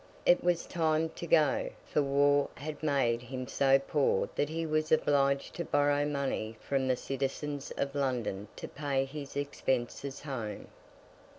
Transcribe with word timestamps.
It 0.25 0.43
was 0.43 0.65
time 0.65 1.09
to 1.09 1.27
go; 1.27 1.69
for 1.85 2.01
war 2.01 2.49
had 2.55 2.81
made 2.81 3.21
him 3.21 3.47
so 3.47 3.77
poor 3.77 4.29
that 4.33 4.49
he 4.49 4.65
was 4.65 4.91
obliged 4.91 5.53
to 5.57 5.63
borrow 5.63 6.07
money 6.07 6.57
from 6.59 6.87
the 6.87 6.95
citizens 6.97 7.69
of 7.77 7.93
London 7.93 8.47
to 8.55 8.67
pay 8.67 9.05
his 9.05 9.37
expenses 9.37 10.21
home. 10.21 10.69